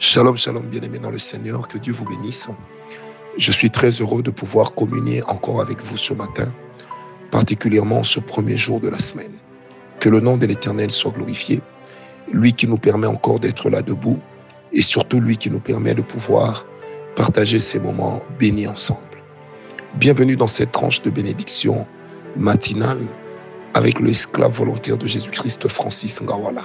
Shalom, 0.00 0.36
shalom, 0.36 0.62
bien-aimés 0.62 1.00
dans 1.00 1.10
le 1.10 1.18
Seigneur, 1.18 1.66
que 1.66 1.76
Dieu 1.76 1.92
vous 1.92 2.04
bénisse. 2.04 2.46
Je 3.36 3.50
suis 3.50 3.68
très 3.68 3.90
heureux 3.90 4.22
de 4.22 4.30
pouvoir 4.30 4.72
communier 4.76 5.24
encore 5.24 5.60
avec 5.60 5.82
vous 5.82 5.96
ce 5.96 6.14
matin, 6.14 6.52
particulièrement 7.32 8.04
ce 8.04 8.20
premier 8.20 8.56
jour 8.56 8.78
de 8.78 8.88
la 8.88 9.00
semaine. 9.00 9.32
Que 9.98 10.08
le 10.08 10.20
nom 10.20 10.36
de 10.36 10.46
l'Éternel 10.46 10.92
soit 10.92 11.10
glorifié, 11.10 11.60
lui 12.32 12.52
qui 12.52 12.68
nous 12.68 12.78
permet 12.78 13.08
encore 13.08 13.40
d'être 13.40 13.68
là 13.70 13.82
debout, 13.82 14.20
et 14.72 14.82
surtout 14.82 15.18
lui 15.18 15.36
qui 15.36 15.50
nous 15.50 15.58
permet 15.58 15.96
de 15.96 16.02
pouvoir 16.02 16.64
partager 17.16 17.58
ces 17.58 17.80
moments 17.80 18.22
bénis 18.38 18.68
ensemble. 18.68 19.00
Bienvenue 19.96 20.36
dans 20.36 20.46
cette 20.46 20.70
tranche 20.70 21.02
de 21.02 21.10
bénédiction 21.10 21.88
matinale 22.36 23.00
avec 23.74 23.98
l'esclave 23.98 24.52
volontaire 24.52 24.96
de 24.96 25.08
Jésus-Christ, 25.08 25.66
Francis 25.66 26.20
Ngawala. 26.20 26.62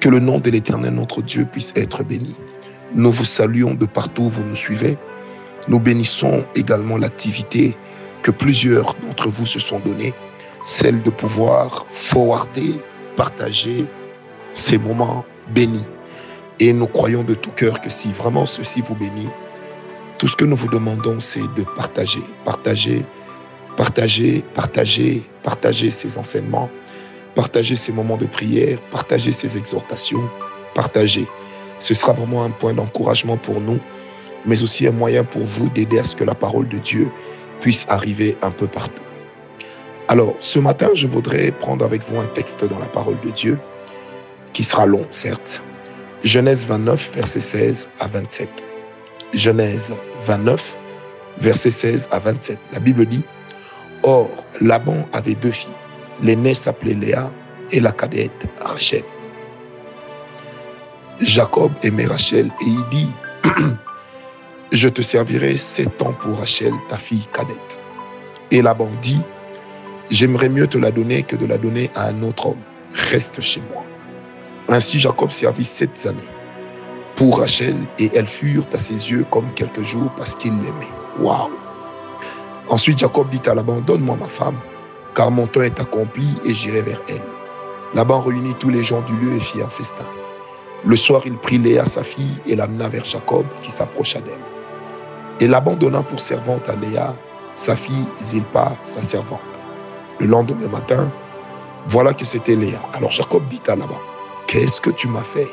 Que 0.00 0.08
le 0.08 0.18
nom 0.18 0.38
de 0.38 0.48
l'Éternel, 0.48 0.94
notre 0.94 1.20
Dieu, 1.20 1.44
puisse 1.44 1.74
être 1.76 2.02
béni. 2.02 2.34
Nous 2.94 3.10
vous 3.10 3.26
saluons 3.26 3.74
de 3.74 3.84
partout 3.84 4.22
où 4.22 4.28
vous 4.30 4.42
nous 4.42 4.56
suivez. 4.56 4.96
Nous 5.68 5.78
bénissons 5.78 6.42
également 6.54 6.96
l'activité 6.96 7.76
que 8.22 8.30
plusieurs 8.30 8.94
d'entre 9.02 9.28
vous 9.28 9.44
se 9.44 9.58
sont 9.58 9.78
donnés, 9.80 10.14
celle 10.64 11.02
de 11.02 11.10
pouvoir 11.10 11.86
forwarder, 11.90 12.80
partager 13.16 13.84
ces 14.54 14.78
moments 14.78 15.22
bénis. 15.52 15.84
Et 16.60 16.72
nous 16.72 16.86
croyons 16.86 17.22
de 17.22 17.34
tout 17.34 17.50
cœur 17.50 17.78
que 17.82 17.90
si 17.90 18.10
vraiment 18.12 18.46
ceci 18.46 18.80
vous 18.80 18.94
bénit, 18.94 19.28
tout 20.16 20.28
ce 20.28 20.36
que 20.36 20.46
nous 20.46 20.56
vous 20.56 20.68
demandons, 20.68 21.20
c'est 21.20 21.40
de 21.40 21.64
partager, 21.76 22.22
partager, 22.46 23.04
partager, 23.76 24.44
partager, 24.54 25.22
partager 25.42 25.90
ces 25.90 26.16
enseignements, 26.16 26.70
Partagez 27.34 27.76
ces 27.76 27.92
moments 27.92 28.16
de 28.16 28.26
prière, 28.26 28.78
partagez 28.90 29.32
ces 29.32 29.56
exhortations, 29.56 30.22
partagez. 30.74 31.26
Ce 31.78 31.94
sera 31.94 32.12
vraiment 32.12 32.44
un 32.44 32.50
point 32.50 32.74
d'encouragement 32.74 33.36
pour 33.36 33.60
nous, 33.60 33.78
mais 34.46 34.62
aussi 34.62 34.86
un 34.86 34.92
moyen 34.92 35.24
pour 35.24 35.42
vous 35.42 35.68
d'aider 35.70 35.98
à 35.98 36.04
ce 36.04 36.16
que 36.16 36.24
la 36.24 36.34
parole 36.34 36.68
de 36.68 36.78
Dieu 36.78 37.08
puisse 37.60 37.86
arriver 37.88 38.36
un 38.42 38.50
peu 38.50 38.66
partout. 38.66 39.02
Alors, 40.08 40.34
ce 40.40 40.58
matin, 40.58 40.88
je 40.94 41.06
voudrais 41.06 41.52
prendre 41.52 41.84
avec 41.84 42.02
vous 42.02 42.18
un 42.18 42.26
texte 42.26 42.64
dans 42.64 42.78
la 42.78 42.86
parole 42.86 43.18
de 43.24 43.30
Dieu, 43.30 43.58
qui 44.52 44.64
sera 44.64 44.84
long, 44.84 45.06
certes. 45.10 45.62
Genèse 46.24 46.66
29, 46.66 47.12
verset 47.14 47.40
16 47.40 47.88
à 48.00 48.08
27. 48.08 48.48
Genèse 49.34 49.94
29, 50.26 50.76
verset 51.38 51.70
16 51.70 52.08
à 52.10 52.18
27. 52.18 52.58
La 52.72 52.80
Bible 52.80 53.06
dit, 53.06 53.22
Or, 54.02 54.28
Laban 54.60 55.06
avait 55.12 55.36
deux 55.36 55.52
filles. 55.52 55.70
L'aînée 56.22 56.54
s'appelait 56.54 56.94
Léa 56.94 57.30
et 57.70 57.80
la 57.80 57.92
cadette 57.92 58.48
Rachel. 58.60 59.04
Jacob 61.20 61.72
aimait 61.82 62.06
Rachel 62.06 62.46
et 62.46 62.66
il 62.66 62.84
dit, 62.90 63.10
je 64.72 64.88
te 64.88 65.02
servirai 65.02 65.56
sept 65.56 66.00
ans 66.02 66.14
pour 66.20 66.38
Rachel, 66.38 66.72
ta 66.88 66.96
fille 66.96 67.26
cadette. 67.32 67.80
Et 68.50 68.62
Laban 68.62 68.90
dit, 69.00 69.20
j'aimerais 70.10 70.48
mieux 70.48 70.66
te 70.66 70.78
la 70.78 70.90
donner 70.90 71.22
que 71.22 71.36
de 71.36 71.46
la 71.46 71.58
donner 71.58 71.90
à 71.94 72.08
un 72.08 72.22
autre 72.22 72.46
homme. 72.46 72.62
Reste 72.94 73.40
chez 73.40 73.62
moi. 73.72 73.84
Ainsi 74.68 75.00
Jacob 75.00 75.30
servit 75.30 75.64
sept 75.64 76.06
années 76.06 76.20
pour 77.16 77.38
Rachel 77.40 77.76
et 77.98 78.10
elles 78.14 78.26
furent 78.26 78.66
à 78.72 78.78
ses 78.78 79.10
yeux 79.10 79.24
comme 79.30 79.52
quelques 79.54 79.82
jours 79.82 80.10
parce 80.16 80.34
qu'il 80.34 80.52
l'aimait. 80.52 80.88
Waouh! 81.18 81.50
Ensuite 82.68 82.98
Jacob 82.98 83.28
dit 83.30 83.42
à 83.46 83.54
Laban, 83.54 83.80
donne-moi 83.80 84.16
ma 84.16 84.26
femme 84.26 84.58
car 85.14 85.30
mon 85.30 85.46
temps 85.46 85.62
est 85.62 85.80
accompli 85.80 86.34
et 86.44 86.54
j'irai 86.54 86.82
vers 86.82 87.00
elle. 87.08 87.22
Laban 87.94 88.20
réunit 88.20 88.54
tous 88.54 88.70
les 88.70 88.82
gens 88.82 89.00
du 89.02 89.16
lieu 89.16 89.34
et 89.34 89.40
fit 89.40 89.62
un 89.62 89.68
festin. 89.68 90.06
Le 90.84 90.96
soir, 90.96 91.22
il 91.26 91.36
prit 91.36 91.58
Léa, 91.58 91.84
sa 91.84 92.02
fille, 92.04 92.40
et 92.46 92.56
l'amena 92.56 92.88
vers 92.88 93.04
Jacob, 93.04 93.44
qui 93.60 93.70
s'approcha 93.70 94.20
d'elle. 94.20 94.38
Et 95.40 95.46
Laban 95.46 95.74
donna 95.74 96.02
pour 96.02 96.20
servante 96.20 96.68
à 96.68 96.76
Léa, 96.76 97.14
sa 97.54 97.76
fille 97.76 98.06
Zilpa, 98.22 98.76
sa 98.84 99.02
servante. 99.02 99.40
Le 100.20 100.26
lendemain 100.26 100.68
matin, 100.68 101.10
voilà 101.86 102.14
que 102.14 102.24
c'était 102.24 102.56
Léa. 102.56 102.80
Alors 102.94 103.10
Jacob 103.10 103.46
dit 103.48 103.62
à 103.68 103.76
Laban, 103.76 103.98
Qu'est-ce 104.46 104.80
que 104.80 104.90
tu 104.90 105.08
m'as 105.08 105.24
fait? 105.24 105.48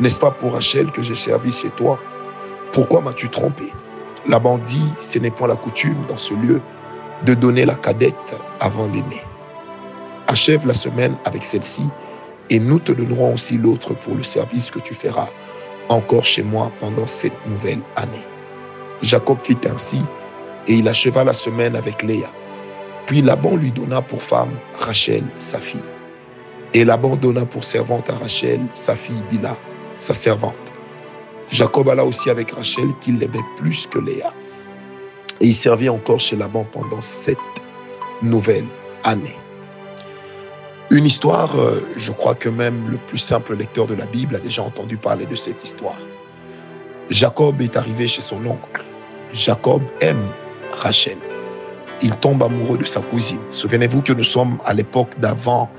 N'est-ce 0.00 0.18
pas 0.18 0.30
pour 0.30 0.52
Rachel 0.52 0.90
que 0.90 1.02
j'ai 1.02 1.14
servi 1.14 1.52
chez 1.52 1.70
toi? 1.70 1.98
Pourquoi 2.72 3.00
m'as-tu 3.00 3.28
trompé? 3.30 3.72
Laban 4.26 4.58
dit, 4.58 4.92
Ce 4.98 5.18
n'est 5.18 5.30
point 5.30 5.48
la 5.48 5.56
coutume 5.56 6.04
dans 6.08 6.16
ce 6.16 6.34
lieu 6.34 6.60
de 7.24 7.34
donner 7.34 7.64
la 7.64 7.74
cadette 7.74 8.36
avant 8.60 8.86
l'aîné. 8.86 9.22
Achève 10.26 10.66
la 10.66 10.74
semaine 10.74 11.16
avec 11.24 11.44
celle-ci 11.44 11.82
et 12.50 12.58
nous 12.58 12.78
te 12.78 12.92
donnerons 12.92 13.34
aussi 13.34 13.56
l'autre 13.58 13.94
pour 13.94 14.14
le 14.14 14.22
service 14.22 14.70
que 14.70 14.78
tu 14.78 14.94
feras 14.94 15.28
encore 15.88 16.24
chez 16.24 16.42
moi 16.42 16.70
pendant 16.80 17.06
cette 17.06 17.46
nouvelle 17.46 17.80
année. 17.96 18.24
Jacob 19.02 19.38
fit 19.42 19.58
ainsi 19.70 20.02
et 20.66 20.74
il 20.74 20.88
acheva 20.88 21.24
la 21.24 21.34
semaine 21.34 21.76
avec 21.76 22.02
Léa. 22.02 22.28
Puis 23.06 23.22
Laban 23.22 23.56
lui 23.56 23.70
donna 23.72 24.02
pour 24.02 24.22
femme 24.22 24.52
Rachel, 24.74 25.24
sa 25.38 25.58
fille. 25.58 25.84
Et 26.74 26.84
Laban 26.84 27.16
donna 27.16 27.46
pour 27.46 27.64
servante 27.64 28.10
à 28.10 28.14
Rachel, 28.14 28.60
sa 28.74 28.94
fille 28.94 29.22
Bila, 29.30 29.56
sa 29.96 30.12
servante. 30.12 30.54
Jacob 31.50 31.88
alla 31.88 32.04
aussi 32.04 32.28
avec 32.28 32.50
Rachel 32.50 32.88
qu'il 33.00 33.18
l'aimait 33.18 33.38
plus 33.56 33.86
que 33.86 33.98
Léa. 33.98 34.34
Et 35.40 35.46
il 35.46 35.54
servit 35.54 35.88
encore 35.88 36.20
chez 36.20 36.36
Laban 36.36 36.64
pendant 36.64 37.00
sept 37.00 37.38
nouvelles 38.22 38.66
années. 39.04 39.36
Une 40.90 41.04
histoire, 41.04 41.54
euh, 41.56 41.86
je 41.96 42.12
crois 42.12 42.34
que 42.34 42.48
même 42.48 42.90
le 42.90 42.96
plus 42.96 43.18
simple 43.18 43.54
lecteur 43.54 43.86
de 43.86 43.94
la 43.94 44.06
Bible 44.06 44.36
a 44.36 44.38
déjà 44.38 44.62
entendu 44.62 44.96
parler 44.96 45.26
de 45.26 45.36
cette 45.36 45.62
histoire. 45.62 45.98
Jacob 47.10 47.60
est 47.60 47.76
arrivé 47.76 48.08
chez 48.08 48.22
son 48.22 48.44
oncle. 48.46 48.84
Jacob 49.32 49.82
aime 50.00 50.26
Rachel. 50.72 51.18
Il 52.00 52.16
tombe 52.16 52.42
amoureux 52.42 52.78
de 52.78 52.84
sa 52.84 53.00
cousine. 53.00 53.40
Souvenez-vous 53.50 54.02
que 54.02 54.12
nous 54.12 54.24
sommes 54.24 54.58
à 54.64 54.72
l'époque 54.72 55.18
d'avant 55.18 55.70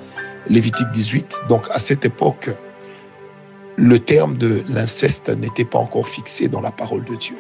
Lévitique 0.48 0.88
18. 0.94 1.36
Donc 1.50 1.68
à 1.72 1.80
cette 1.80 2.06
époque, 2.06 2.50
le 3.78 4.00
terme 4.00 4.38
de 4.38 4.64
l'inceste 4.68 5.30
n'était 5.30 5.66
pas 5.66 5.80
encore 5.80 6.08
fixé 6.08 6.48
dans 6.48 6.62
la 6.62 6.72
parole 6.72 7.04
de 7.06 7.16
Dieu. 7.16 7.38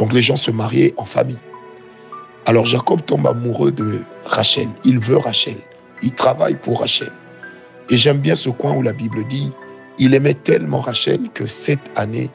Donc 0.00 0.14
les 0.14 0.22
gens 0.22 0.36
se 0.36 0.50
mariaient 0.50 0.94
en 0.96 1.04
famille. 1.04 1.38
Alors 2.46 2.64
Jacob 2.64 3.04
tombe 3.04 3.26
amoureux 3.26 3.70
de 3.70 4.00
Rachel. 4.24 4.70
Il 4.82 4.98
veut 4.98 5.18
Rachel. 5.18 5.58
Il 6.02 6.12
travaille 6.12 6.56
pour 6.56 6.80
Rachel. 6.80 7.12
Et 7.90 7.98
j'aime 7.98 8.16
bien 8.16 8.34
ce 8.34 8.48
coin 8.48 8.72
où 8.72 8.80
la 8.80 8.94
Bible 8.94 9.28
dit, 9.28 9.52
il 9.98 10.14
aimait 10.14 10.32
tellement 10.32 10.80
Rachel 10.80 11.20
que 11.34 11.44
cette 11.44 11.90
année 11.96 12.30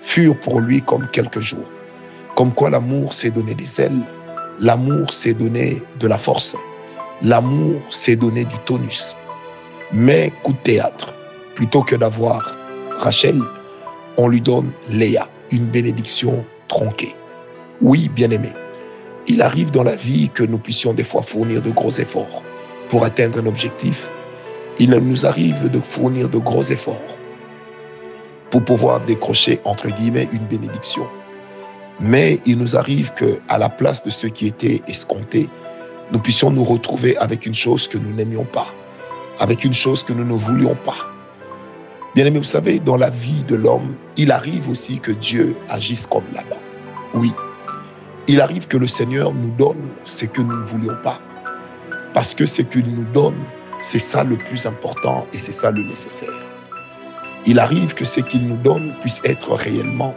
furent 0.00 0.38
pour 0.38 0.60
lui 0.60 0.80
comme 0.80 1.08
quelques 1.10 1.40
jours. 1.40 1.68
Comme 2.36 2.54
quoi 2.54 2.70
l'amour 2.70 3.12
s'est 3.12 3.32
donné 3.32 3.52
des 3.52 3.80
ailes, 3.80 4.00
l'amour 4.60 5.12
s'est 5.12 5.34
donné 5.34 5.82
de 5.98 6.06
la 6.06 6.18
force, 6.18 6.54
l'amour 7.20 7.80
s'est 7.90 8.14
donné 8.14 8.44
du 8.44 8.56
tonus. 8.64 9.16
Mais 9.92 10.32
coup 10.44 10.52
de 10.52 10.58
théâtre, 10.58 11.12
plutôt 11.56 11.82
que 11.82 11.96
d'avoir 11.96 12.56
Rachel, 12.98 13.42
on 14.18 14.28
lui 14.28 14.40
donne 14.40 14.70
Léa, 14.88 15.28
une 15.50 15.66
bénédiction 15.66 16.44
tronqué. 16.68 17.14
Oui, 17.80 18.08
bien-aimé, 18.08 18.52
il 19.26 19.42
arrive 19.42 19.70
dans 19.70 19.82
la 19.82 19.96
vie 19.96 20.30
que 20.30 20.42
nous 20.42 20.58
puissions 20.58 20.94
des 20.94 21.04
fois 21.04 21.22
fournir 21.22 21.60
de 21.62 21.70
gros 21.70 21.90
efforts 21.90 22.42
pour 22.88 23.04
atteindre 23.04 23.38
un 23.38 23.46
objectif. 23.46 24.08
Il 24.78 24.90
nous 24.90 25.26
arrive 25.26 25.68
de 25.68 25.80
fournir 25.80 26.28
de 26.28 26.38
gros 26.38 26.62
efforts 26.62 27.18
pour 28.50 28.64
pouvoir 28.64 29.00
décrocher, 29.04 29.60
entre 29.64 29.88
guillemets, 29.88 30.28
une 30.32 30.46
bénédiction. 30.46 31.06
Mais 32.00 32.40
il 32.46 32.58
nous 32.58 32.76
arrive 32.76 33.12
que, 33.14 33.40
à 33.48 33.58
la 33.58 33.68
place 33.68 34.02
de 34.04 34.10
ce 34.10 34.26
qui 34.26 34.46
était 34.46 34.80
escompté, 34.86 35.48
nous 36.12 36.18
puissions 36.18 36.50
nous 36.50 36.64
retrouver 36.64 37.16
avec 37.18 37.44
une 37.44 37.54
chose 37.54 37.86
que 37.86 37.98
nous 37.98 38.14
n'aimions 38.14 38.44
pas, 38.44 38.68
avec 39.38 39.64
une 39.64 39.74
chose 39.74 40.02
que 40.02 40.12
nous 40.12 40.24
ne 40.24 40.32
voulions 40.32 40.76
pas. 40.84 41.06
Bien 42.14 42.24
aimé, 42.24 42.38
vous 42.38 42.44
savez, 42.44 42.78
dans 42.78 42.96
la 42.96 43.10
vie 43.10 43.44
de 43.44 43.56
l'homme, 43.56 43.94
il 44.16 44.32
arrive 44.32 44.70
aussi 44.70 44.98
que 44.98 45.12
Dieu 45.12 45.54
agisse 45.68 46.06
comme 46.06 46.24
là-bas. 46.32 46.56
Oui, 47.14 47.32
il 48.26 48.40
arrive 48.40 48.66
que 48.68 48.76
le 48.76 48.86
Seigneur 48.86 49.32
nous 49.32 49.50
donne 49.50 49.88
ce 50.04 50.24
que 50.24 50.40
nous 50.40 50.56
ne 50.56 50.64
voulions 50.64 50.96
pas. 51.02 51.20
Parce 52.14 52.34
que 52.34 52.46
ce 52.46 52.62
qu'il 52.62 52.92
nous 52.94 53.06
donne, 53.12 53.38
c'est 53.82 53.98
ça 53.98 54.24
le 54.24 54.36
plus 54.36 54.66
important 54.66 55.26
et 55.32 55.38
c'est 55.38 55.52
ça 55.52 55.70
le 55.70 55.82
nécessaire. 55.82 56.32
Il 57.46 57.58
arrive 57.58 57.94
que 57.94 58.04
ce 58.04 58.20
qu'il 58.20 58.46
nous 58.46 58.56
donne 58.56 58.94
puisse 59.00 59.20
être 59.24 59.52
réellement 59.54 60.14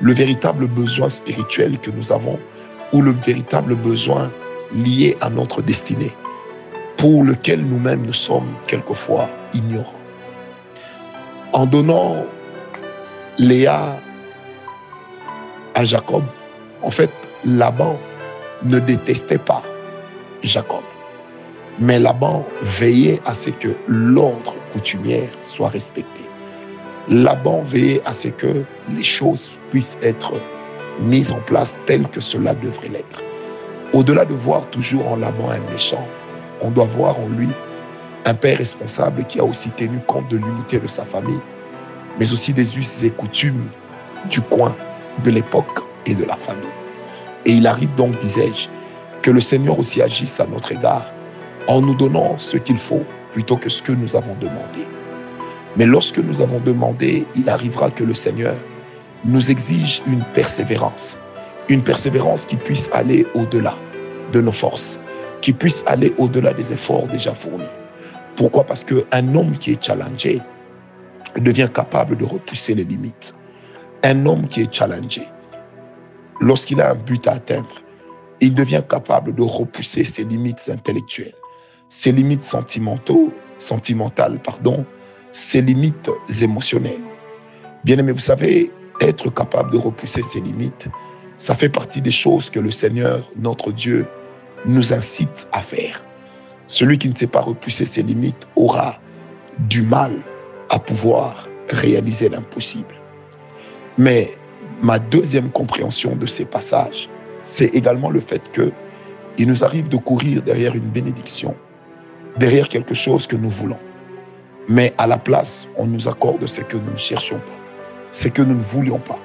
le 0.00 0.12
véritable 0.12 0.66
besoin 0.66 1.08
spirituel 1.08 1.78
que 1.78 1.90
nous 1.90 2.12
avons 2.12 2.38
ou 2.92 3.02
le 3.02 3.12
véritable 3.12 3.74
besoin 3.74 4.30
lié 4.74 5.16
à 5.20 5.28
notre 5.30 5.62
destinée, 5.62 6.12
pour 6.96 7.22
lequel 7.24 7.64
nous-mêmes 7.64 8.06
nous 8.06 8.12
sommes 8.12 8.54
quelquefois 8.66 9.28
ignorants 9.52 10.00
en 11.54 11.66
donnant 11.66 12.16
Léa 13.38 13.96
à 15.74 15.84
Jacob, 15.84 16.22
en 16.82 16.90
fait, 16.90 17.10
Laban 17.44 17.98
ne 18.62 18.78
détestait 18.78 19.38
pas 19.38 19.62
Jacob. 20.42 20.82
Mais 21.78 21.98
Laban 21.98 22.46
veillait 22.62 23.20
à 23.26 23.34
ce 23.34 23.50
que 23.50 23.68
l'ordre 23.88 24.54
coutumière 24.72 25.28
soit 25.42 25.68
respecté. 25.68 26.22
Laban 27.08 27.62
veillait 27.62 28.00
à 28.04 28.12
ce 28.12 28.28
que 28.28 28.64
les 28.90 29.02
choses 29.02 29.50
puissent 29.70 29.98
être 30.02 30.32
mises 31.00 31.32
en 31.32 31.40
place 31.40 31.76
telles 31.86 32.08
que 32.08 32.20
cela 32.20 32.54
devrait 32.54 32.88
l'être. 32.88 33.22
Au-delà 33.92 34.24
de 34.24 34.34
voir 34.34 34.68
toujours 34.70 35.06
en 35.08 35.16
Laban 35.16 35.50
un 35.50 35.60
méchant, 35.72 36.06
on 36.60 36.70
doit 36.70 36.86
voir 36.86 37.18
en 37.18 37.28
lui 37.28 37.48
un 38.24 38.34
père 38.34 38.58
responsable 38.58 39.24
qui 39.24 39.40
a 39.40 39.44
aussi 39.44 39.70
tenu 39.72 39.98
compte 40.06 40.28
de 40.30 40.36
l'unité 40.36 40.78
de 40.78 40.86
sa 40.86 41.04
famille, 41.04 41.40
mais 42.18 42.32
aussi 42.32 42.52
des 42.52 42.78
us 42.78 43.02
et 43.02 43.10
coutumes 43.10 43.68
du 44.30 44.40
coin, 44.40 44.74
de 45.22 45.30
l'époque 45.30 45.80
et 46.06 46.14
de 46.14 46.24
la 46.24 46.36
famille. 46.36 46.68
Et 47.46 47.52
il 47.52 47.66
arrive 47.66 47.94
donc, 47.94 48.18
disais-je, 48.18 48.68
que 49.22 49.30
le 49.30 49.40
Seigneur 49.40 49.78
aussi 49.78 50.02
agisse 50.02 50.40
à 50.40 50.46
notre 50.46 50.72
égard 50.72 51.12
en 51.68 51.80
nous 51.80 51.94
donnant 51.94 52.36
ce 52.36 52.56
qu'il 52.56 52.78
faut 52.78 53.02
plutôt 53.32 53.56
que 53.56 53.68
ce 53.68 53.82
que 53.82 53.92
nous 53.92 54.16
avons 54.16 54.34
demandé. 54.36 54.86
Mais 55.76 55.86
lorsque 55.86 56.18
nous 56.18 56.40
avons 56.40 56.60
demandé, 56.60 57.26
il 57.34 57.48
arrivera 57.48 57.90
que 57.90 58.04
le 58.04 58.14
Seigneur 58.14 58.54
nous 59.24 59.50
exige 59.50 60.02
une 60.06 60.22
persévérance, 60.34 61.16
une 61.68 61.82
persévérance 61.82 62.46
qui 62.46 62.56
puisse 62.56 62.90
aller 62.92 63.26
au-delà 63.34 63.74
de 64.32 64.40
nos 64.40 64.52
forces, 64.52 65.00
qui 65.40 65.52
puisse 65.52 65.82
aller 65.86 66.14
au-delà 66.18 66.52
des 66.52 66.72
efforts 66.72 67.08
déjà 67.08 67.34
fournis. 67.34 67.64
Pourquoi? 68.36 68.64
Parce 68.64 68.84
qu'un 68.84 69.34
homme 69.34 69.56
qui 69.58 69.72
est 69.72 69.84
challengé 69.84 70.40
devient 71.40 71.68
capable 71.72 72.16
de 72.16 72.24
repousser 72.24 72.74
les 72.74 72.84
limites. 72.84 73.34
Un 74.06 74.26
homme 74.26 74.46
qui 74.48 74.60
est 74.60 74.70
challengé, 74.70 75.26
lorsqu'il 76.42 76.78
a 76.82 76.90
un 76.90 76.94
but 76.94 77.26
à 77.26 77.32
atteindre, 77.32 77.80
il 78.42 78.52
devient 78.52 78.82
capable 78.86 79.34
de 79.34 79.40
repousser 79.40 80.04
ses 80.04 80.24
limites 80.24 80.70
intellectuelles, 80.70 81.32
ses 81.88 82.12
limites 82.12 82.44
sentimentales, 82.44 84.38
pardon, 84.44 84.84
ses 85.32 85.62
limites 85.62 86.10
émotionnelles. 86.42 87.00
Bien 87.84 87.96
aimé, 87.96 88.12
vous 88.12 88.18
savez, 88.18 88.70
être 89.00 89.30
capable 89.30 89.70
de 89.70 89.78
repousser 89.78 90.20
ses 90.22 90.42
limites, 90.42 90.86
ça 91.38 91.54
fait 91.54 91.70
partie 91.70 92.02
des 92.02 92.10
choses 92.10 92.50
que 92.50 92.60
le 92.60 92.70
Seigneur, 92.70 93.26
notre 93.38 93.72
Dieu, 93.72 94.06
nous 94.66 94.92
incite 94.92 95.48
à 95.52 95.62
faire. 95.62 96.04
Celui 96.66 96.98
qui 96.98 97.08
ne 97.08 97.14
sait 97.14 97.26
pas 97.26 97.40
repousser 97.40 97.86
ses 97.86 98.02
limites 98.02 98.46
aura 98.54 99.00
du 99.60 99.80
mal 99.80 100.12
à 100.68 100.78
pouvoir 100.78 101.48
réaliser 101.70 102.28
l'impossible. 102.28 102.94
Mais 103.98 104.30
ma 104.82 104.98
deuxième 104.98 105.50
compréhension 105.50 106.16
de 106.16 106.26
ces 106.26 106.44
passages, 106.44 107.08
c'est 107.44 107.74
également 107.74 108.10
le 108.10 108.20
fait 108.20 108.50
que 108.50 108.72
il 109.36 109.48
nous 109.48 109.64
arrive 109.64 109.88
de 109.88 109.96
courir 109.96 110.42
derrière 110.42 110.74
une 110.76 110.88
bénédiction, 110.88 111.54
derrière 112.38 112.68
quelque 112.68 112.94
chose 112.94 113.26
que 113.26 113.36
nous 113.36 113.50
voulons. 113.50 113.78
Mais 114.68 114.92
à 114.98 115.06
la 115.06 115.18
place, 115.18 115.68
on 115.76 115.86
nous 115.86 116.08
accorde 116.08 116.46
ce 116.46 116.60
que 116.60 116.76
nous 116.76 116.92
ne 116.92 116.96
cherchions 116.96 117.38
pas, 117.38 117.60
ce 118.12 118.28
que 118.28 118.42
nous 118.42 118.54
ne 118.54 118.60
voulions 118.62 119.00
pas, 119.00 119.18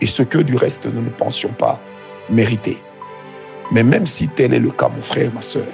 et 0.00 0.06
ce 0.06 0.22
que 0.22 0.38
du 0.38 0.56
reste 0.56 0.86
nous 0.86 1.02
ne 1.02 1.10
pensions 1.10 1.52
pas 1.52 1.80
mériter. 2.28 2.78
Mais 3.72 3.82
même 3.82 4.06
si 4.06 4.28
tel 4.28 4.52
est 4.52 4.58
le 4.58 4.70
cas, 4.70 4.88
mon 4.88 5.02
frère, 5.02 5.32
ma 5.32 5.40
soeur, 5.40 5.66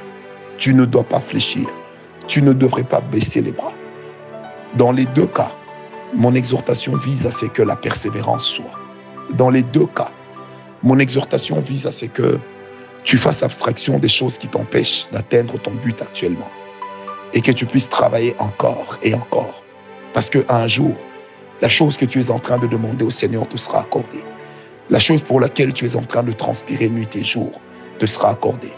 tu 0.58 0.74
ne 0.74 0.84
dois 0.84 1.04
pas 1.04 1.20
fléchir, 1.20 1.66
tu 2.28 2.42
ne 2.42 2.52
devrais 2.52 2.84
pas 2.84 3.00
baisser 3.00 3.40
les 3.40 3.52
bras. 3.52 3.72
Dans 4.76 4.92
les 4.92 5.06
deux 5.06 5.26
cas, 5.26 5.52
mon 6.14 6.34
exhortation 6.34 6.96
vise 6.96 7.26
à 7.26 7.30
ce 7.30 7.46
que 7.46 7.62
la 7.62 7.76
persévérance 7.76 8.46
soit. 8.46 8.78
Dans 9.34 9.50
les 9.50 9.62
deux 9.62 9.86
cas, 9.86 10.10
mon 10.82 10.98
exhortation 10.98 11.60
vise 11.60 11.86
à 11.86 11.92
ce 11.92 12.06
que 12.06 12.38
tu 13.04 13.16
fasses 13.16 13.42
abstraction 13.42 13.98
des 13.98 14.08
choses 14.08 14.36
qui 14.36 14.48
t'empêchent 14.48 15.08
d'atteindre 15.12 15.58
ton 15.60 15.72
but 15.72 16.02
actuellement 16.02 16.48
et 17.32 17.40
que 17.40 17.52
tu 17.52 17.64
puisses 17.64 17.88
travailler 17.88 18.34
encore 18.38 18.98
et 19.02 19.14
encore. 19.14 19.62
Parce 20.12 20.30
qu'un 20.30 20.66
jour, 20.66 20.96
la 21.62 21.68
chose 21.68 21.96
que 21.96 22.04
tu 22.04 22.20
es 22.20 22.30
en 22.30 22.40
train 22.40 22.58
de 22.58 22.66
demander 22.66 23.04
au 23.04 23.10
Seigneur 23.10 23.46
te 23.48 23.56
sera 23.56 23.82
accordée. 23.82 24.24
La 24.90 24.98
chose 24.98 25.22
pour 25.22 25.38
laquelle 25.38 25.72
tu 25.72 25.86
es 25.86 25.94
en 25.94 26.02
train 26.02 26.24
de 26.24 26.32
transpirer 26.32 26.88
nuit 26.88 27.08
et 27.14 27.22
jour 27.22 27.60
te 28.00 28.06
sera 28.06 28.30
accordée. 28.30 28.72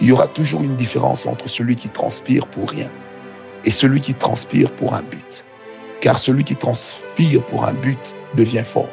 Il 0.00 0.06
y 0.06 0.12
aura 0.12 0.28
toujours 0.28 0.62
une 0.62 0.76
différence 0.76 1.26
entre 1.26 1.48
celui 1.48 1.74
qui 1.74 1.88
transpire 1.88 2.46
pour 2.46 2.70
rien 2.70 2.90
et 3.64 3.70
celui 3.70 4.00
qui 4.00 4.14
transpire 4.14 4.70
pour 4.70 4.94
un 4.94 5.02
but. 5.02 5.44
Car 6.00 6.18
celui 6.18 6.44
qui 6.44 6.56
transpire 6.56 7.42
pour 7.46 7.64
un 7.64 7.74
but 7.74 8.14
devient 8.34 8.64
fort. 8.64 8.88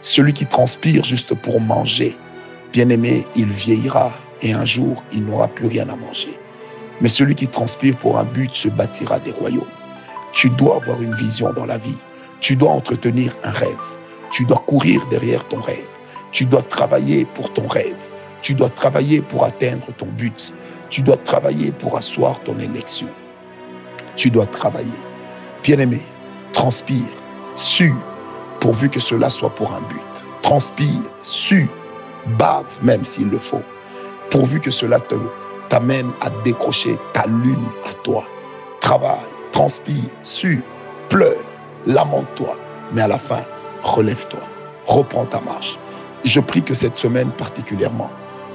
Celui 0.00 0.32
qui 0.32 0.46
transpire 0.46 1.04
juste 1.04 1.34
pour 1.34 1.60
manger, 1.60 2.16
bien 2.72 2.88
aimé, 2.88 3.26
il 3.36 3.50
vieillira 3.50 4.12
et 4.40 4.52
un 4.52 4.64
jour, 4.64 5.02
il 5.12 5.24
n'aura 5.24 5.48
plus 5.48 5.66
rien 5.66 5.88
à 5.88 5.96
manger. 5.96 6.36
Mais 7.00 7.08
celui 7.08 7.34
qui 7.34 7.46
transpire 7.46 7.96
pour 7.96 8.18
un 8.18 8.24
but 8.24 8.50
se 8.54 8.68
bâtira 8.68 9.18
des 9.20 9.32
royaumes. 9.32 9.64
Tu 10.32 10.48
dois 10.50 10.76
avoir 10.76 11.00
une 11.02 11.14
vision 11.14 11.52
dans 11.52 11.66
la 11.66 11.78
vie. 11.78 11.98
Tu 12.40 12.56
dois 12.56 12.70
entretenir 12.70 13.34
un 13.44 13.50
rêve. 13.50 13.76
Tu 14.30 14.44
dois 14.44 14.62
courir 14.66 15.04
derrière 15.06 15.46
ton 15.48 15.60
rêve. 15.60 15.84
Tu 16.32 16.46
dois 16.46 16.62
travailler 16.62 17.26
pour 17.34 17.52
ton 17.52 17.66
rêve. 17.66 17.96
Tu 18.40 18.54
dois 18.54 18.70
travailler 18.70 19.20
pour 19.20 19.44
atteindre 19.44 19.86
ton 19.98 20.06
but. 20.06 20.54
Tu 20.88 21.02
dois 21.02 21.18
travailler 21.18 21.70
pour 21.70 21.96
asseoir 21.96 22.40
ton 22.40 22.58
élection. 22.58 23.08
Tu 24.16 24.30
dois 24.30 24.46
travailler. 24.46 24.90
Bien-aimé, 25.62 26.00
transpire, 26.52 27.08
sue, 27.56 27.94
pourvu 28.60 28.88
que 28.88 29.00
cela 29.00 29.30
soit 29.30 29.50
pour 29.50 29.72
un 29.72 29.80
but. 29.82 30.02
Transpire, 30.42 31.00
sue, 31.22 31.68
bave 32.38 32.66
même 32.82 33.04
s'il 33.04 33.28
le 33.28 33.38
faut, 33.38 33.62
pourvu 34.30 34.60
que 34.60 34.70
cela 34.70 35.00
te 35.00 35.14
t'amène 35.68 36.10
à 36.20 36.28
décrocher 36.44 36.98
ta 37.14 37.26
lune 37.26 37.66
à 37.88 37.94
toi. 38.04 38.24
Travaille, 38.80 39.16
transpire, 39.52 40.04
sue, 40.22 40.62
pleure, 41.08 41.44
lamente-toi, 41.86 42.56
mais 42.92 43.00
à 43.00 43.08
la 43.08 43.18
fin, 43.18 43.42
relève-toi, 43.82 44.40
reprends 44.86 45.24
ta 45.24 45.40
marche. 45.40 45.78
Je 46.24 46.40
prie 46.40 46.62
que 46.62 46.74
cette 46.74 46.98
semaine 46.98 47.30
particulièrement 47.32 48.10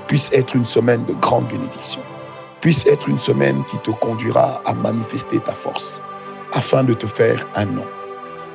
puisse 0.08 0.32
être 0.32 0.56
une 0.56 0.66
semaine 0.66 1.04
de 1.06 1.14
grande 1.14 1.48
bénédiction, 1.48 2.02
puisse 2.62 2.86
être 2.86 3.10
une 3.10 3.18
semaine 3.18 3.64
qui 3.66 3.78
te 3.80 3.92
conduira 3.92 4.62
à 4.66 4.74
manifester 4.74 5.40
ta 5.40 5.54
force, 5.54 6.02
afin 6.54 6.84
de 6.84 6.94
te 6.94 7.08
faire 7.08 7.46
un 7.56 7.66
nom. 7.66 7.86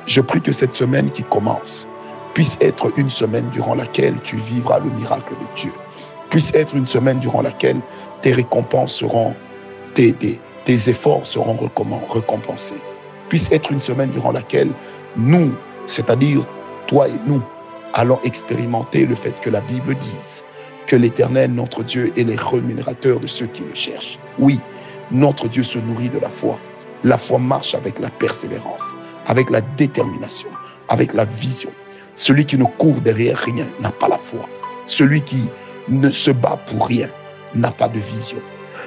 Je 0.05 0.21
prie 0.21 0.41
que 0.41 0.51
cette 0.51 0.75
semaine 0.75 1.09
qui 1.11 1.23
commence 1.23 1.87
puisse 2.33 2.57
être 2.61 2.91
une 2.97 3.09
semaine 3.09 3.49
durant 3.51 3.75
laquelle 3.75 4.15
tu 4.23 4.37
vivras 4.37 4.79
le 4.79 4.89
miracle 4.91 5.33
de 5.33 5.55
Dieu, 5.55 5.71
puisse 6.29 6.53
être 6.53 6.75
une 6.75 6.87
semaine 6.87 7.19
durant 7.19 7.41
laquelle 7.41 7.79
tes 8.21 8.31
récompenses 8.31 8.95
seront, 8.95 9.35
tes, 9.93 10.15
efforts 10.65 11.25
seront 11.25 11.57
récompensés. 12.09 12.81
Puisse 13.29 13.51
être 13.51 13.71
une 13.71 13.81
semaine 13.81 14.09
durant 14.09 14.31
laquelle 14.31 14.71
nous, 15.15 15.53
c'est-à-dire 15.85 16.45
toi 16.87 17.07
et 17.07 17.19
nous, 17.25 17.41
allons 17.93 18.19
expérimenter 18.23 19.05
le 19.05 19.15
fait 19.15 19.39
que 19.39 19.49
la 19.49 19.61
Bible 19.61 19.95
dise 19.95 20.43
que 20.87 20.95
l'Éternel, 20.95 21.51
notre 21.53 21.83
Dieu, 21.83 22.11
est 22.17 22.23
le 22.23 22.35
rémunérateur 22.35 23.19
de 23.19 23.27
ceux 23.27 23.47
qui 23.47 23.63
le 23.63 23.73
cherchent. 23.73 24.19
Oui, 24.39 24.59
notre 25.11 25.47
Dieu 25.47 25.63
se 25.63 25.79
nourrit 25.79 26.09
de 26.09 26.19
la 26.19 26.29
foi. 26.29 26.59
La 27.05 27.17
foi 27.17 27.37
marche 27.37 27.75
avec 27.75 27.99
la 27.99 28.09
persévérance, 28.09 28.93
avec 29.25 29.49
la 29.49 29.59
détermination, 29.77 30.47
avec 30.87 31.13
la 31.13 31.25
vision. 31.25 31.69
Celui 32.15 32.45
qui 32.45 32.57
ne 32.57 32.63
court 32.63 33.01
derrière 33.01 33.37
rien 33.39 33.65
n'a 33.81 33.91
pas 33.91 34.07
la 34.07 34.17
foi. 34.17 34.47
Celui 34.85 35.21
qui 35.21 35.49
ne 35.89 36.09
se 36.09 36.31
bat 36.31 36.57
pour 36.65 36.87
rien 36.87 37.09
n'a 37.55 37.71
pas 37.71 37.89
de 37.89 37.99
vision. 37.99 38.37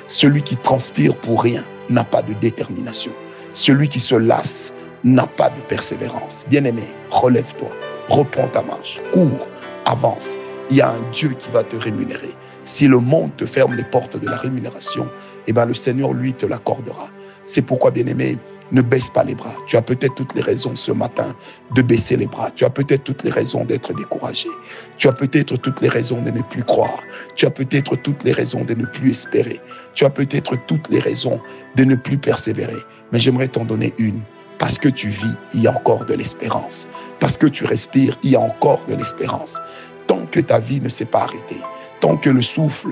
Celui 0.07 0.41
qui 0.41 0.57
transpire 0.57 1.15
pour 1.17 1.43
rien 1.43 1.63
n'a 1.91 2.05
pas 2.05 2.23
de 2.23 2.33
détermination. 2.35 3.13
Celui 3.53 3.89
qui 3.89 4.01
se 4.01 4.15
lasse 4.15 4.73
n'a 5.05 5.27
pas 5.27 5.51
de 5.51 5.61
persévérance. 5.69 6.47
Bien-aimé, 6.49 6.85
relève-toi, 7.11 7.69
reprends 8.09 8.49
ta 8.49 8.63
marche, 8.63 9.03
cours, 9.13 9.47
avance. 9.85 10.39
Il 10.71 10.77
y 10.77 10.81
a 10.81 10.91
un 10.91 11.11
Dieu 11.13 11.31
qui 11.39 11.51
va 11.51 11.63
te 11.65 11.77
rémunérer. 11.77 12.33
Si 12.65 12.89
le 12.89 12.99
monde 12.99 13.31
te 13.37 13.45
ferme 13.45 13.75
les 13.75 13.85
portes 13.85 14.19
de 14.19 14.27
la 14.27 14.37
rémunération, 14.37 15.09
eh 15.47 15.53
ben 15.53 15.67
le 15.67 15.75
Seigneur, 15.75 16.15
lui, 16.15 16.33
te 16.33 16.47
l'accordera. 16.47 17.09
C'est 17.47 17.63
pourquoi, 17.63 17.91
bien-aimé, 17.91 18.39
ne 18.73 18.83
baisse 18.83 19.09
pas 19.09 19.25
les 19.25 19.35
bras. 19.35 19.55
Tu 19.67 19.77
as 19.77 19.83
peut-être 19.83 20.15
toutes 20.15 20.35
les 20.35 20.41
raisons 20.41 20.75
ce 20.75 20.93
matin 20.93 21.35
de 21.75 21.83
baisser 21.83 22.17
les 22.17 22.27
bras. 22.27 22.51
Tu 22.51 22.65
as 22.65 22.71
peut-être 22.71 23.05
toutes 23.05 23.23
les 23.23 23.31
raisons 23.31 23.65
d'être 23.65 23.95
découragé. 23.95 24.49
Tu 24.97 25.09
as 25.09 25.13
peut-être 25.13 25.57
toutes 25.57 25.81
les 25.81 25.89
raisons 25.89 26.21
de 26.23 26.31
ne 26.31 26.43
plus 26.43 26.65
croire. 26.65 26.99
Tu 27.37 27.47
as 27.47 27.51
peut-être 27.51 27.97
toutes 27.97 28.25
les 28.25 28.33
raisons 28.33 28.65
de 28.65 28.75
ne 28.75 28.85
plus 28.85 29.11
espérer. 29.11 29.61
Tu 29.95 30.05
as 30.05 30.11
peut-être 30.11 30.57
toutes 30.67 30.89
les 30.89 30.99
raisons 30.99 31.41
de 31.77 31.85
ne 31.85 31.95
plus 31.95 32.19
persévérer. 32.19 32.79
Mais 33.13 33.19
j'aimerais 33.19 33.49
t'en 33.49 33.65
donner 33.65 33.95
une. 33.99 34.23
Parce 34.59 34.79
que 34.79 34.89
tu 34.89 35.09
vis, 35.09 35.35
il 35.55 35.63
y 35.63 35.67
a 35.67 35.73
encore 35.73 36.05
de 36.05 36.15
l'espérance. 36.15 36.89
Parce 37.21 37.37
que 37.37 37.47
tu 37.47 37.65
respires, 37.65 38.19
il 38.23 38.31
y 38.31 38.37
a 38.37 38.41
encore 38.41 38.85
de 38.89 38.95
l'espérance. 38.95 39.61
Tant 40.07 40.25
que 40.27 40.41
ta 40.41 40.59
vie 40.59 40.81
ne 40.81 40.89
s'est 40.89 41.05
pas 41.05 41.23
arrêtée, 41.23 41.61
tant 42.01 42.17
que 42.17 42.31
le 42.31 42.41
souffle, 42.41 42.89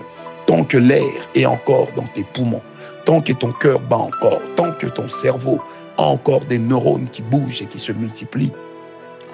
tant 0.46 0.64
que 0.64 0.78
l'air 0.78 1.28
est 1.34 1.46
encore 1.46 1.88
dans 1.96 2.06
tes 2.14 2.24
poumons, 2.24 2.62
tant 3.04 3.20
que 3.20 3.32
ton 3.32 3.52
cœur 3.52 3.80
bat 3.80 3.96
encore, 3.96 4.40
tant 4.56 4.72
que 4.72 4.86
ton 4.86 5.08
cerveau 5.08 5.60
a 5.96 6.02
encore 6.02 6.40
des 6.40 6.58
neurones 6.58 7.08
qui 7.10 7.22
bougent 7.22 7.62
et 7.62 7.66
qui 7.66 7.78
se 7.78 7.92
multiplient, 7.92 8.52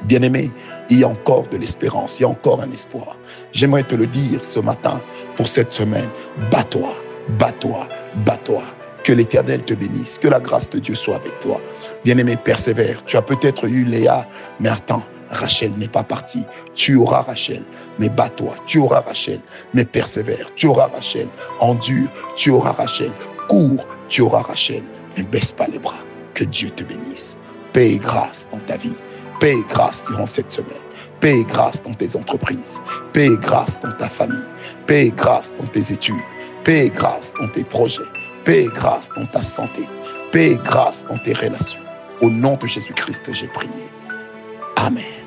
Bien-aimé, 0.04 0.50
il 0.88 1.00
y 1.00 1.04
a 1.04 1.08
encore 1.08 1.46
de 1.48 1.56
l'espérance, 1.56 2.18
il 2.18 2.22
y 2.22 2.26
a 2.26 2.28
encore 2.28 2.62
un 2.62 2.70
espoir. 2.72 3.16
J'aimerais 3.52 3.82
te 3.82 3.94
le 3.94 4.06
dire 4.06 4.42
ce 4.42 4.60
matin 4.60 5.00
pour 5.36 5.46
cette 5.46 5.72
semaine. 5.72 6.08
Bats-toi, 6.50 6.94
bats-toi, 7.38 7.88
bats-toi. 8.24 8.62
Que 9.04 9.12
l'Éternel 9.12 9.64
te 9.64 9.74
bénisse. 9.74 10.18
Que 10.18 10.28
la 10.28 10.40
grâce 10.40 10.70
de 10.70 10.78
Dieu 10.78 10.94
soit 10.94 11.16
avec 11.16 11.38
toi. 11.40 11.60
Bien-aimé, 12.04 12.36
persévère. 12.36 13.04
Tu 13.04 13.16
as 13.16 13.22
peut-être 13.22 13.66
eu 13.66 13.84
Léa, 13.84 14.26
mais 14.58 14.68
attends, 14.68 15.02
Rachel 15.30 15.72
n'est 15.78 15.88
pas 15.88 16.02
partie. 16.02 16.44
Tu 16.74 16.96
auras 16.96 17.22
Rachel, 17.22 17.62
mais 17.98 18.08
bats-toi. 18.08 18.54
Tu 18.66 18.78
auras 18.78 19.00
Rachel, 19.00 19.40
mais 19.74 19.84
persévère. 19.84 20.52
Tu 20.56 20.66
auras 20.66 20.88
Rachel. 20.88 21.28
Endure, 21.60 22.08
tu 22.36 22.50
auras 22.50 22.72
Rachel. 22.72 23.12
Cours, 23.48 23.86
tu 24.08 24.22
auras 24.22 24.42
Rachel. 24.42 24.82
Ne 25.16 25.22
baisse 25.22 25.52
pas 25.52 25.66
les 25.68 25.78
bras. 25.78 26.04
Que 26.34 26.44
Dieu 26.44 26.70
te 26.70 26.82
bénisse. 26.82 27.36
Paix 27.72 27.92
et 27.92 27.98
grâce 27.98 28.48
dans 28.50 28.58
ta 28.60 28.76
vie. 28.76 28.96
Paix 29.40 29.56
grâce 29.68 30.04
durant 30.04 30.26
cette 30.26 30.50
semaine. 30.50 30.72
Paix 31.20 31.44
grâce 31.44 31.82
dans 31.82 31.94
tes 31.94 32.16
entreprises. 32.16 32.80
Paix 33.12 33.30
grâce 33.40 33.78
dans 33.80 33.92
ta 33.92 34.08
famille. 34.08 34.48
Paix 34.86 35.12
grâce 35.16 35.54
dans 35.56 35.66
tes 35.66 35.92
études. 35.92 36.14
Paix 36.64 36.90
grâce 36.90 37.32
dans 37.40 37.48
tes 37.48 37.64
projets. 37.64 38.02
Paix 38.44 38.66
grâce 38.74 39.10
dans 39.16 39.26
ta 39.26 39.42
santé. 39.42 39.88
Paix 40.32 40.58
grâce 40.64 41.04
dans 41.06 41.18
tes 41.18 41.34
relations. 41.34 41.80
Au 42.20 42.30
nom 42.30 42.56
de 42.56 42.66
Jésus-Christ, 42.66 43.32
j'ai 43.32 43.48
prié. 43.48 43.70
Amen. 44.76 45.19